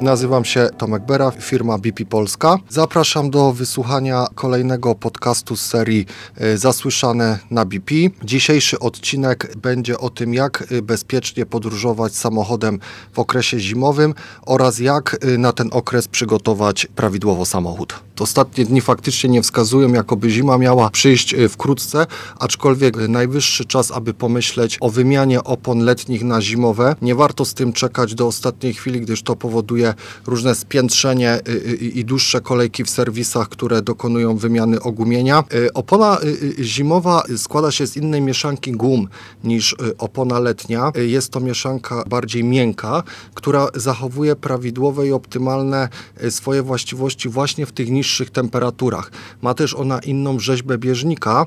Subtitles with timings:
[0.00, 2.58] Nazywam się Tomek Bera, firma BP Polska.
[2.68, 6.06] Zapraszam do wysłuchania kolejnego podcastu z serii
[6.36, 7.94] e, Zasłyszane na BP.
[8.24, 12.78] Dzisiejszy odcinek będzie o tym, jak e, bezpiecznie podróżować samochodem
[13.12, 14.14] w okresie zimowym
[14.46, 17.94] oraz jak e, na ten okres przygotować prawidłowo samochód.
[18.20, 22.06] Ostatnie dni faktycznie nie wskazują, jakoby zima miała przyjść wkrótce,
[22.38, 26.96] aczkolwiek najwyższy czas, aby pomyśleć o wymianie opon letnich na zimowe.
[27.02, 29.87] Nie warto z tym czekać do ostatniej chwili, gdyż to powoduje
[30.26, 35.44] różne spiętrzenie y, y, i dłuższe kolejki w serwisach, które dokonują wymiany ogumienia.
[35.54, 36.18] Y, opona
[36.60, 39.08] zimowa składa się z innej mieszanki gum
[39.44, 40.92] niż opona letnia.
[40.94, 43.02] Jest to mieszanka bardziej miękka,
[43.34, 45.88] która zachowuje prawidłowe i optymalne
[46.30, 49.10] swoje właściwości właśnie w tych niższych temperaturach.
[49.42, 51.46] Ma też ona inną rzeźbę bieżnika,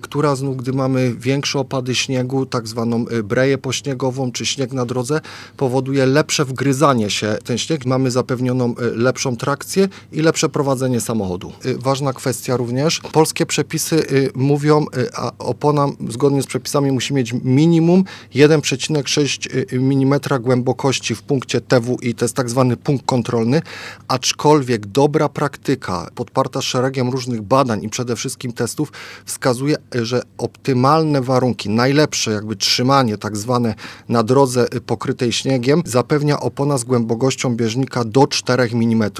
[0.00, 5.20] która znów, gdy mamy większe opady śniegu, tak zwaną breję pośniegową czy śnieg na drodze,
[5.56, 11.52] powoduje lepsze wgryzanie się w ten Mamy zapewnioną e, lepszą trakcję i lepsze prowadzenie samochodu.
[11.64, 14.02] E, ważna kwestia również, polskie przepisy e,
[14.34, 22.14] mówią, a opona zgodnie z przepisami musi mieć minimum 1,6 mm głębokości w punkcie TWI,
[22.14, 23.62] to jest tak zwany punkt kontrolny,
[24.08, 28.92] aczkolwiek dobra praktyka podparta szeregiem różnych badań i przede wszystkim testów
[29.24, 33.74] wskazuje, że optymalne warunki, najlepsze jakby trzymanie tak zwane
[34.08, 39.10] na drodze pokrytej śniegiem zapewnia opona z głębokością bieżnika do 4 mm.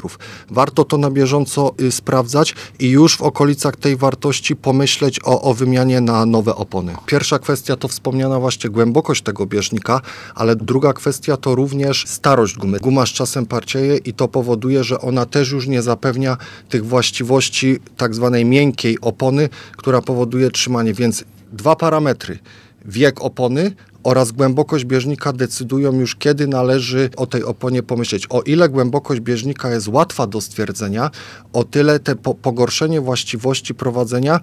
[0.51, 5.55] Warto to na bieżąco y, sprawdzać i już w okolicach tej wartości pomyśleć o, o
[5.55, 6.95] wymianie na nowe opony.
[7.07, 10.01] Pierwsza kwestia to wspomniana właśnie głębokość tego bieżnika,
[10.35, 12.79] ale druga kwestia to również starość gumy.
[12.79, 16.37] Guma z czasem parcieje i to powoduje, że ona też już nie zapewnia
[16.69, 22.39] tych właściwości tak zwanej miękkiej opony, która powoduje trzymanie, więc dwa parametry
[22.85, 23.75] wiek opony
[24.07, 28.27] oraz głębokość bieżnika decydują już, kiedy należy o tej oponie pomyśleć.
[28.31, 31.11] O ile głębokość bieżnika jest łatwa do stwierdzenia,
[31.53, 34.41] o tyle te po pogorszenie właściwości prowadzenia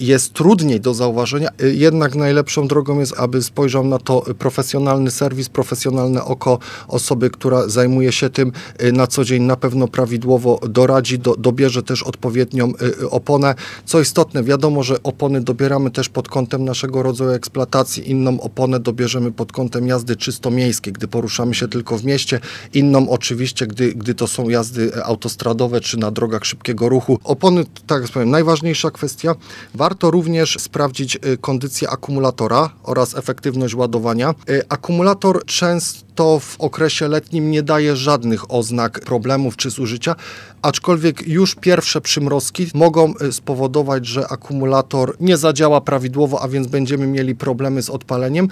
[0.00, 5.48] jest trudniej do zauważenia, y, jednak najlepszą drogą jest, aby spojrzał na to profesjonalny serwis,
[5.48, 8.52] profesjonalne oko osoby, która zajmuje się tym
[8.82, 12.72] y, na co dzień, na pewno prawidłowo doradzi, do, dobierze też odpowiednią
[13.02, 13.54] y, oponę.
[13.84, 19.32] Co istotne, wiadomo, że opony dobieramy też pod kątem naszego rodzaju eksploatacji, inną oponę dobierzemy
[19.32, 22.40] pod kątem jazdy czysto miejskiej, gdy poruszamy się tylko w mieście,
[22.74, 27.18] inną oczywiście, gdy, gdy to są jazdy autostradowe czy na drogach szybkiego ruchu.
[27.24, 29.34] Opony, tak jak powiem, najważniejsza kwestia.
[29.74, 34.34] Warto również sprawdzić y, kondycję akumulatora oraz efektywność ładowania.
[34.50, 40.16] Y, akumulator często w okresie letnim nie daje żadnych oznak problemów czy zużycia,
[40.62, 47.06] aczkolwiek już pierwsze przymrozki mogą y, spowodować, że akumulator nie zadziała prawidłowo, a więc będziemy
[47.06, 48.48] mieli problemy z odpaleniem.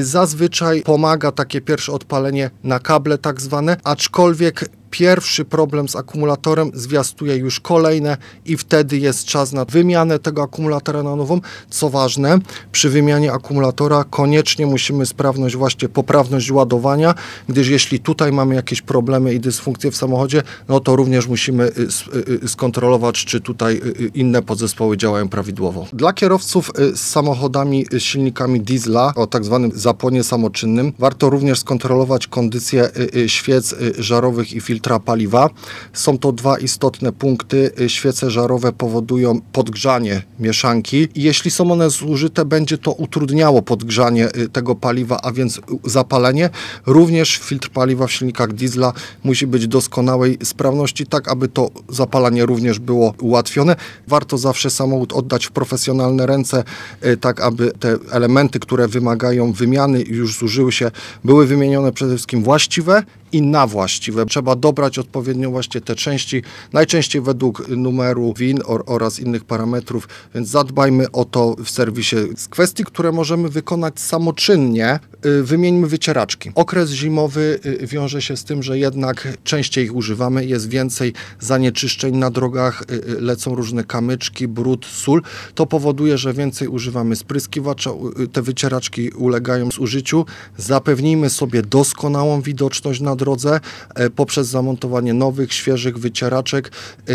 [0.00, 7.36] Zazwyczaj pomaga takie pierwsze odpalenie na kable tak zwane, aczkolwiek pierwszy problem z akumulatorem zwiastuje
[7.36, 11.40] już kolejne i wtedy jest czas na wymianę tego akumulatora na nową.
[11.70, 12.38] Co ważne,
[12.72, 17.14] przy wymianie akumulatora koniecznie musimy sprawność właśnie poprawność ładowania,
[17.48, 21.70] gdyż jeśli tutaj mamy jakieś problemy i dysfunkcje w samochodzie, no to również musimy y,
[22.14, 23.80] y, y, skontrolować, czy tutaj
[24.14, 25.86] inne podzespoły działają prawidłowo.
[25.92, 32.26] Dla kierowców z samochodami z silnikami diesla o tak zwanym zapłonie samoczynnym warto również skontrolować
[32.26, 32.90] kondycję
[33.26, 35.50] świec żarowych i filtrów filtra paliwa.
[35.92, 37.70] Są to dwa istotne punkty.
[37.86, 44.74] Świece żarowe powodują podgrzanie mieszanki jeśli są one zużyte, będzie to utrudniało podgrzanie y, tego
[44.74, 46.50] paliwa, a więc zapalenie.
[46.86, 48.92] Również filtr paliwa w silnikach diesla
[49.24, 53.76] musi być doskonałej sprawności, tak aby to zapalanie również było ułatwione.
[54.08, 56.64] Warto zawsze samochód oddać w profesjonalne ręce,
[57.04, 60.90] y, tak aby te elementy, które wymagają wymiany już zużyły się,
[61.24, 63.02] były wymienione przede wszystkim właściwe
[63.32, 64.26] i na właściwe.
[64.26, 66.42] Trzeba dobrać odpowiednio właśnie te części,
[66.72, 72.16] najczęściej według numeru WIN or, oraz innych parametrów, więc zadbajmy o to w serwisie.
[72.36, 76.50] Z kwestii, które możemy wykonać samoczynnie, y, wymieńmy wycieraczki.
[76.54, 82.16] Okres zimowy y, wiąże się z tym, że jednak częściej ich używamy, jest więcej zanieczyszczeń
[82.16, 85.22] na drogach, y, lecą różne kamyczki, brud, sól.
[85.54, 87.90] To powoduje, że więcej używamy spryskiwacza,
[88.32, 90.26] te wycieraczki ulegają zużyciu.
[90.56, 93.60] Zapewnijmy sobie doskonałą widoczność na drodze
[93.94, 96.72] e, poprzez zamontowanie nowych, świeżych wycieraczek
[97.08, 97.12] e,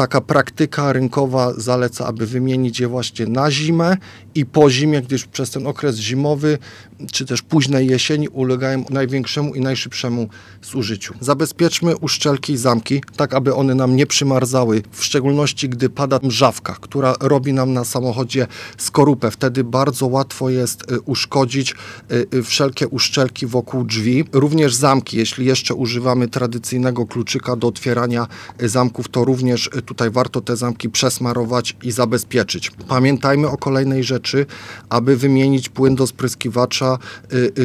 [0.00, 3.96] taka praktyka rynkowa zaleca, aby wymienić je właśnie na zimę
[4.34, 6.58] i po zimie, gdyż przez ten okres zimowy
[7.12, 10.28] czy też późnej jesieni ulegają największemu i najszybszemu
[10.62, 11.14] zużyciu.
[11.20, 16.76] Zabezpieczmy uszczelki i zamki, tak aby one nam nie przymarzały, w szczególności gdy pada mrzawka,
[16.80, 18.46] która robi nam na samochodzie
[18.78, 19.30] skorupę.
[19.30, 21.74] Wtedy bardzo łatwo jest y, uszkodzić
[22.12, 24.24] y, y, wszelkie uszczelki wokół drzwi.
[24.32, 28.26] Również zamki, jeśli jeszcze używamy tradycyjnego kluczyka do otwierania
[28.60, 32.70] zamków, to również tutaj warto te zamki przesmarować i zabezpieczyć.
[32.88, 34.46] Pamiętajmy o kolejnej rzeczy,
[34.88, 36.98] aby wymienić płyn do spryskiwacza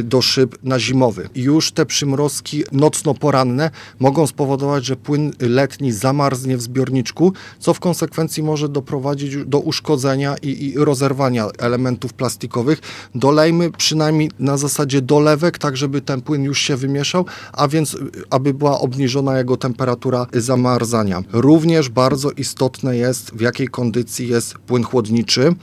[0.04, 1.30] do szyb na zimowy.
[1.36, 8.44] Już te przymrozki nocno-poranne mogą spowodować, że płyn letni zamarznie w zbiorniczku, co w konsekwencji
[8.44, 12.80] może doprowadzić do uszkodzenia i, i rozerwania elementów plastikowych.
[13.16, 17.98] Dolejmy przynajmniej na zasadzie dolewek, tak żeby ten płyn już się wymieszał, a więc
[18.30, 21.24] aby była obniżona jego temperatura zamarzania.
[21.34, 25.56] Również bardzo istotne jest, w jakiej kondycji jest płyn chłodniczy.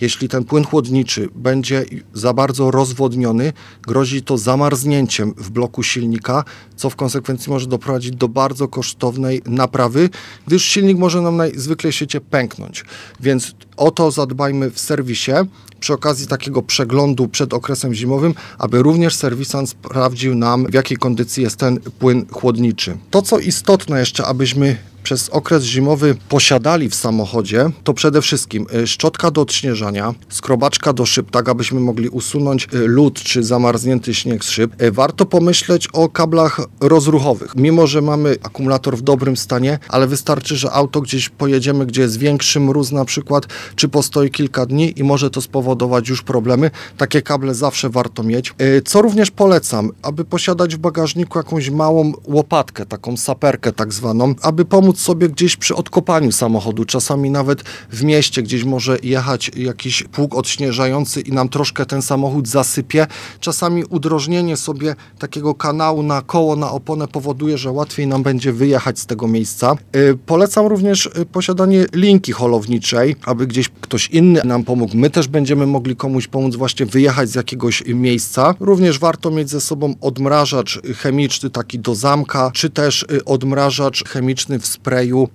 [0.00, 1.84] Jeśli ten płyn chłodniczy będzie
[2.14, 3.52] za bardzo rozwodniony,
[3.82, 6.44] grozi to zamarznięciem w bloku silnika,
[6.76, 10.10] co w konsekwencji może doprowadzić do bardzo kosztownej naprawy,
[10.46, 12.84] gdyż silnik może nam najzwykle świecie pęknąć.
[13.20, 15.32] Więc o to zadbajmy w serwisie
[15.80, 21.42] przy okazji takiego przeglądu przed okresem zimowym, aby również serwisant sprawdził nam, w jakiej kondycji
[21.42, 22.96] jest ten płyn chłodniczy.
[23.10, 24.76] To, co istotne jeszcze, abyśmy
[25.08, 31.06] przez okres zimowy posiadali w samochodzie, to przede wszystkim y, szczotka do odśnieżania, skrobaczka do
[31.06, 34.82] szyb, tak abyśmy mogli usunąć y, lód czy zamarznięty śnieg z szyb.
[34.82, 37.56] Y, warto pomyśleć o kablach rozruchowych.
[37.56, 42.18] Mimo, że mamy akumulator w dobrym stanie, ale wystarczy, że auto gdzieś pojedziemy, gdzie jest
[42.18, 43.46] większy mróz na przykład,
[43.76, 46.70] czy postoi kilka dni i może to spowodować już problemy.
[46.96, 48.54] Takie kable zawsze warto mieć.
[48.84, 54.64] Co również polecam, aby posiadać w bagażniku jakąś małą łopatkę, taką saperkę tak zwaną, aby
[54.64, 56.84] pomóc sobie gdzieś przy odkopaniu samochodu.
[56.84, 62.48] Czasami nawet w mieście gdzieś może jechać jakiś pług odśnieżający i nam troszkę ten samochód
[62.48, 63.06] zasypie.
[63.40, 68.98] Czasami udrożnienie sobie takiego kanału na koło, na oponę powoduje, że łatwiej nam będzie wyjechać
[68.98, 69.76] z tego miejsca.
[69.94, 74.96] Yy, polecam również yy, posiadanie linki holowniczej, aby gdzieś ktoś inny nam pomógł.
[74.96, 78.54] My też będziemy mogli komuś pomóc właśnie wyjechać z jakiegoś miejsca.
[78.60, 84.58] Również warto mieć ze sobą odmrażacz chemiczny taki do zamka, czy też yy, odmrażacz chemiczny
[84.58, 84.87] w sprawie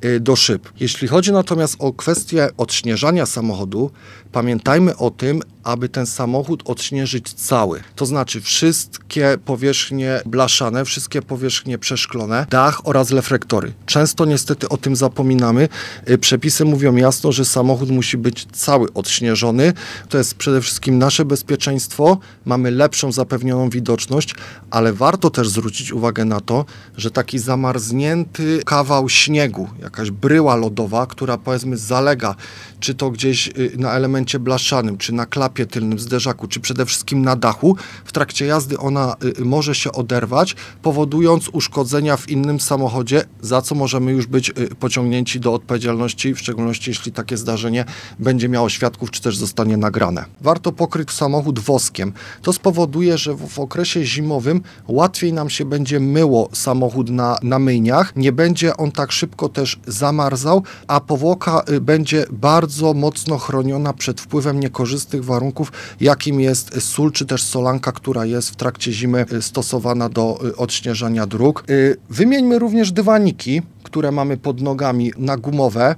[0.05, 0.69] y, do szyb.
[0.79, 3.91] Jeśli chodzi natomiast o kwestię odśnieżania samochodu,
[4.31, 7.83] pamiętajmy o tym, aby ten samochód odśnieżyć cały.
[7.95, 13.74] To znaczy wszystkie powierzchnie blaszane, wszystkie powierzchnie przeszklone, dach oraz reflektory.
[13.86, 15.69] Często niestety o tym zapominamy.
[16.10, 19.74] Y, przepisy mówią jasno, że samochód musi być cały odśnieżony.
[20.10, 22.18] To jest przede wszystkim nasze bezpieczeństwo.
[22.45, 24.36] Mamy lepszą zapewnioną widoczność,
[24.71, 26.65] ale warto też zwrócić uwagę na to,
[26.98, 32.36] że taki zamarznięty kawał śniegu, jakaś bryła lodowa, która powiedzmy zalega,
[32.83, 37.21] czy to gdzieś y, na elemencie blaszanym, czy na klapie tylnym zderzaku, czy przede wszystkim
[37.21, 37.75] na dachu,
[38.06, 43.62] w trakcie jazdy ona y, y, może się oderwać, powodując uszkodzenia w innym samochodzie, za
[43.62, 47.85] co możemy już być pociągnięci do odpowiedzialności, w szczególności jeśli takie zdarzenie
[48.19, 50.25] będzie miało świadków, czy też zostanie nagrane.
[50.41, 52.13] Warto pokryć samochód woskiem.
[52.41, 58.15] To spowoduje, że w okresie zimowym łatwiej nam się będzie myło samochód na, na myjniach,
[58.15, 64.60] nie będzie on tak szybko też zamarzał, a powłoka będzie bardzo mocno chroniona przed wpływem
[64.60, 65.72] niekorzystnych warunków
[66.02, 71.28] jakim jest sól czy też solanka, która jest w trakcie zimy stosowana do y, odśnieżania
[71.28, 71.64] dróg.
[71.70, 75.95] Y, wymieńmy również dywaniki, które mamy pod nogami na gumowe.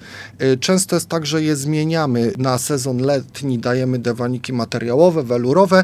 [0.59, 5.83] Często jest tak, że je zmieniamy na sezon letni, dajemy dywaniki materiałowe, welurowe.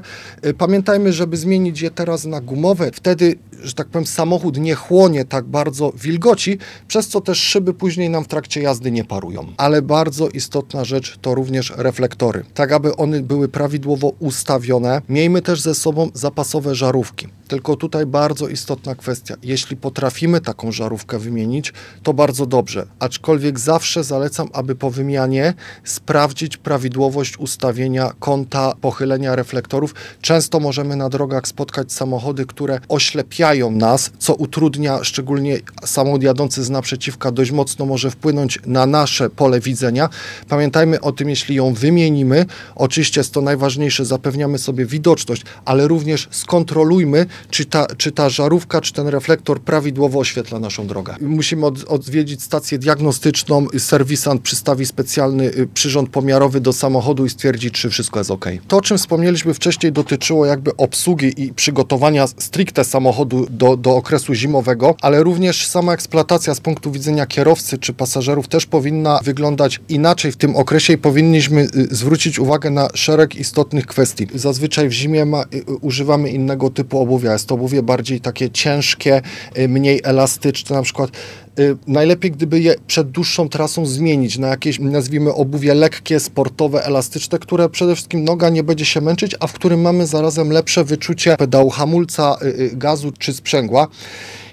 [0.57, 5.45] Pamiętajmy, żeby zmienić je teraz na gumowe, wtedy że tak powiem, samochód nie chłonie tak
[5.45, 9.53] bardzo wilgoci, przez co też szyby później nam w trakcie jazdy nie parują.
[9.57, 12.45] Ale bardzo istotna rzecz to również reflektory.
[12.53, 17.27] Tak, aby one były prawidłowo ustawione, miejmy też ze sobą zapasowe żarówki.
[17.51, 19.35] Tylko tutaj bardzo istotna kwestia.
[19.43, 22.85] Jeśli potrafimy taką żarówkę wymienić, to bardzo dobrze.
[22.99, 25.53] Aczkolwiek zawsze zalecam, aby po wymianie
[25.83, 29.95] sprawdzić prawidłowość ustawienia kąta pochylenia reflektorów.
[30.21, 36.69] Często możemy na drogach spotkać samochody, które oślepiają nas, co utrudnia szczególnie samochód jadący z
[36.69, 40.09] naprzeciwka dość mocno może wpłynąć na nasze pole widzenia.
[40.49, 42.45] Pamiętajmy o tym, jeśli ją wymienimy.
[42.75, 48.81] Oczywiście jest to najważniejsze, zapewniamy sobie widoczność, ale również skontrolujmy, czy ta, czy ta żarówka,
[48.81, 51.15] czy ten reflektor prawidłowo oświetla naszą drogę.
[51.21, 57.71] Musimy od, odwiedzić stację diagnostyczną, serwisant przystawi specjalny y, przyrząd pomiarowy do samochodu i stwierdzi,
[57.71, 58.45] czy wszystko jest ok.
[58.67, 64.33] To, o czym wspomnieliśmy wcześniej, dotyczyło jakby obsługi i przygotowania stricte samochodu do, do okresu
[64.33, 70.31] zimowego, ale również sama eksploatacja z punktu widzenia kierowcy czy pasażerów też powinna wyglądać inaczej
[70.31, 74.27] w tym okresie i powinniśmy y, zwrócić uwagę na szereg istotnych kwestii.
[74.35, 77.30] Zazwyczaj w zimie ma, y, używamy innego typu obuwia.
[77.33, 79.21] Jest to obuwie bardziej takie ciężkie,
[79.67, 81.11] mniej elastyczne, na przykład
[81.59, 87.39] Y, najlepiej gdyby je przed dłuższą trasą zmienić na jakieś, nazwijmy, obuwie lekkie, sportowe, elastyczne,
[87.39, 91.35] które przede wszystkim noga nie będzie się męczyć, a w którym mamy zarazem lepsze wyczucie
[91.37, 93.87] pedału hamulca, y, y, gazu czy sprzęgła.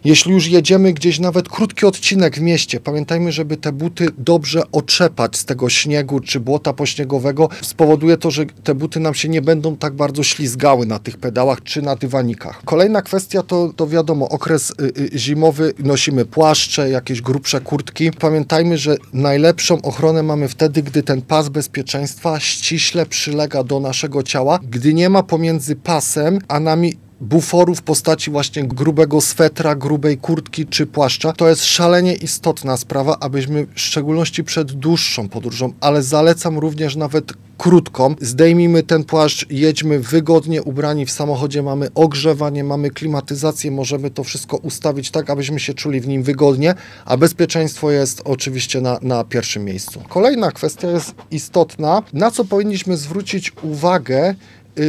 [0.05, 5.37] Jeśli już jedziemy gdzieś nawet krótki odcinek w mieście, pamiętajmy, żeby te buty dobrze otrzepać
[5.37, 7.49] z tego śniegu czy błota pośniegowego.
[7.63, 11.63] Spowoduje to, że te buty nam się nie będą tak bardzo ślizgały na tych pedałach
[11.63, 12.61] czy na dywanikach.
[12.65, 18.11] Kolejna kwestia to, to wiadomo, okres y, y, zimowy, nosimy płaszcze, jakieś grubsze kurtki.
[18.11, 24.59] Pamiętajmy, że najlepszą ochronę mamy wtedy, gdy ten pas bezpieczeństwa ściśle przylega do naszego ciała,
[24.71, 30.67] gdy nie ma pomiędzy pasem a nami buforu w postaci właśnie grubego swetra, grubej kurtki
[30.67, 31.33] czy płaszcza.
[31.33, 37.33] To jest szalenie istotna sprawa, abyśmy w szczególności przed dłuższą podróżą, ale zalecam również nawet
[37.59, 38.15] krótką.
[38.21, 44.57] Zdejmijmy ten płaszcz, jedźmy wygodnie ubrani w samochodzie, mamy ogrzewanie, mamy klimatyzację, możemy to wszystko
[44.57, 49.65] ustawić tak, abyśmy się czuli w nim wygodnie, a bezpieczeństwo jest oczywiście na, na pierwszym
[49.65, 50.03] miejscu.
[50.09, 54.35] Kolejna kwestia jest istotna, na co powinniśmy zwrócić uwagę,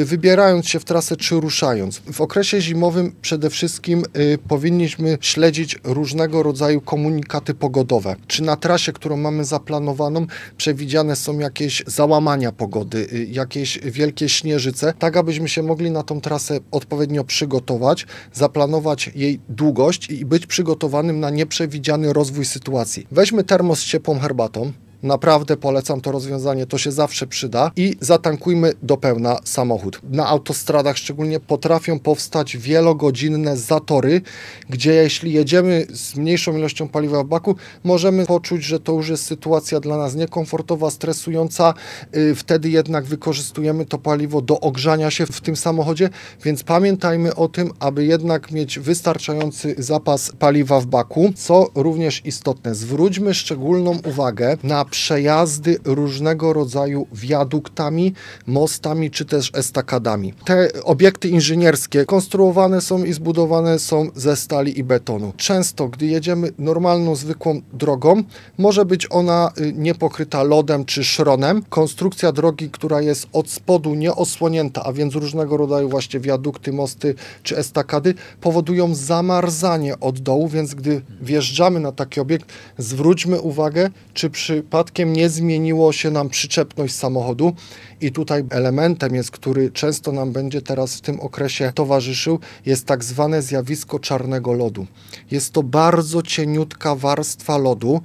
[0.06, 2.02] wybierając się w trasę czy ruszając.
[2.12, 8.16] W okresie zimowym przede wszystkim y, powinniśmy śledzić różnego rodzaju komunikaty pogodowe.
[8.28, 10.26] Czy na trasie, którą mamy zaplanowaną,
[10.58, 16.22] przewidziane są jakieś załamania pogody, y, jakieś wielkie śnieżyce, tak abyśmy się mogli na tą
[16.22, 23.08] trasę odpowiednio przygotować, zaplanować jej długość i być przygotowanym na nieprzewidziany rozwój sytuacji.
[23.12, 24.72] Weźmy termos z ciepłą herbatą,
[25.04, 30.02] Naprawdę polecam to rozwiązanie, to się zawsze przyda i zatankujmy do pełna samochód.
[30.04, 34.22] Na autostradach szczególnie potrafią powstać wielogodzinne zatory,
[34.70, 39.26] gdzie jeśli jedziemy z mniejszą ilością paliwa w baku, możemy poczuć, że to już jest
[39.26, 41.74] sytuacja dla nas niekomfortowa, stresująca.
[42.16, 46.10] Y, wtedy jednak wykorzystujemy to paliwo do ogrzania się w tym samochodzie,
[46.44, 52.76] więc pamiętajmy o tym, aby jednak mieć wystarczający zapas paliwa w baku, co również istotne.
[52.76, 58.14] Zwróćmy szczególną uwagę na przejazdy różnego rodzaju wiaduktami,
[58.48, 60.34] mostami czy też estakadami.
[60.46, 65.34] Te obiekty inżynierskie konstruowane są i zbudowane są ze stali i betonu.
[65.38, 68.24] Często, gdy jedziemy normalną, zwykłą drogą,
[68.58, 71.64] może być ona y, niepokryta lodem czy szronem.
[71.70, 77.58] Konstrukcja drogi, która jest od spodu nieosłonięta, a więc różnego rodzaju właśnie wiadukty, mosty czy
[77.58, 84.64] estakady, powodują zamarzanie od dołu, więc gdy wjeżdżamy na taki obiekt, zwróćmy uwagę, czy przy
[84.80, 87.54] przypadkiem nie zmieniło się nam przyczepność samochodu
[88.02, 93.04] i tutaj elementem jest, który często nam będzie teraz w tym okresie towarzyszył, jest tak
[93.04, 94.88] zwane zjawisko czarnego lodu.
[95.32, 98.02] Jest to bardzo cieniutka warstwa lodu,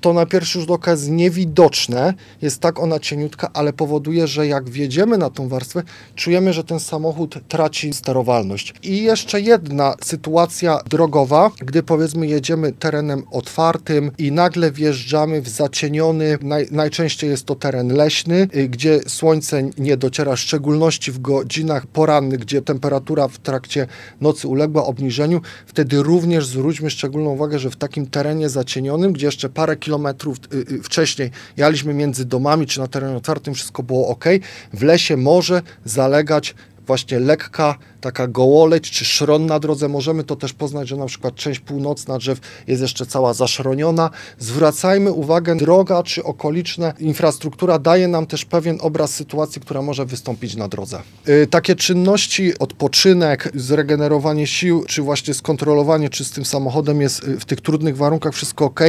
[0.00, 4.70] to na pierwszy rzut oka jest niewidoczne, jest tak ona cieniutka, ale powoduje, że jak
[4.70, 5.82] wjedziemy na tą warstwę,
[6.14, 8.74] czujemy, że ten samochód traci sterowalność.
[8.82, 16.38] I jeszcze jedna sytuacja drogowa, gdy powiedzmy jedziemy terenem otwartym i nagle wjeżdżamy w zacieniony,
[16.42, 21.86] naj, najczęściej jest to teren leśny, y, gdzie słońce nie dociera, w szczególności w godzinach
[21.86, 23.86] porannych, gdzie temperatura w trakcie
[24.20, 29.48] nocy uległa obniżeniu, wtedy również zwróćmy szczególną uwagę, że w takim terenie zacienionym, gdzie jeszcze
[29.48, 34.08] parę kilometrów kilometrów y, y, wcześniej jaliśmy między domami czy na terenie otwartym, wszystko było
[34.08, 34.24] ok.
[34.72, 36.54] W lesie może zalegać
[36.86, 39.88] właśnie lekka taka gołoleć czy szron na drodze.
[39.88, 44.10] Możemy to też poznać, że na przykład część północna drzew jest jeszcze cała zaszroniona.
[44.38, 50.56] Zwracajmy uwagę, droga czy okoliczna infrastruktura daje nam też pewien obraz sytuacji, która może wystąpić
[50.56, 51.02] na drodze.
[51.26, 57.40] Yy, takie czynności, odpoczynek, zregenerowanie sił, czy właśnie skontrolowanie, czy z tym samochodem jest y,
[57.40, 58.80] w tych trudnych warunkach wszystko ok.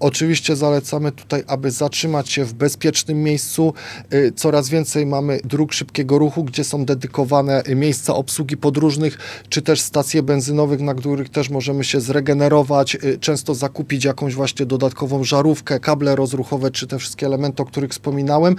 [0.00, 3.74] Oczywiście zalecamy tutaj, aby zatrzymać się w bezpiecznym miejscu.
[4.10, 9.18] Yy, coraz więcej mamy dróg szybkiego ruchu, gdzie są dedykowane miejsca obsługi obsługi podróżnych,
[9.48, 14.66] czy też stacje benzynowych, na których też możemy się zregenerować, y, często zakupić jakąś właśnie
[14.66, 18.56] dodatkową żarówkę, kable rozruchowe, czy te wszystkie elementy, o których wspominałem,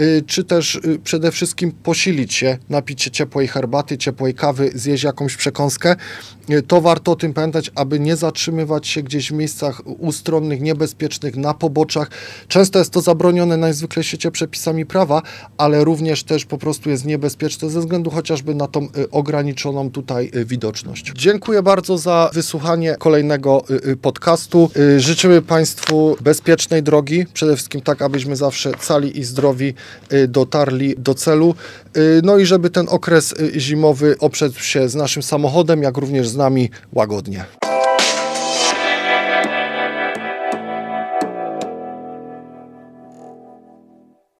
[0.00, 5.04] y, czy też y, przede wszystkim posilić się, napić się ciepłej herbaty, ciepłej kawy, zjeść
[5.04, 5.96] jakąś przekąskę.
[6.66, 11.54] To warto o tym pamiętać, aby nie zatrzymywać się gdzieś w miejscach ustronnych, niebezpiecznych, na
[11.54, 12.10] poboczach.
[12.48, 15.22] Często jest to zabronione najzwykle w świecie przepisami prawa,
[15.58, 20.30] ale również też po prostu jest niebezpieczne ze względu chociażby na tą y, ograniczoną tutaj
[20.36, 21.12] y, widoczność.
[21.14, 24.70] Dziękuję bardzo za wysłuchanie kolejnego y, y, podcastu.
[24.96, 29.74] Życzymy Państwu bezpiecznej drogi, przede wszystkim tak, abyśmy zawsze cali i zdrowi
[30.28, 31.54] dotarli do celu.
[32.22, 36.70] No i żeby ten okres zimowy oprzedł się z naszym samochodem, jak również z nami
[36.92, 37.44] łagodnie.